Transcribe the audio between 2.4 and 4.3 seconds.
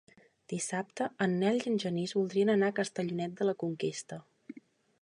anar a Castellonet de la Conquesta.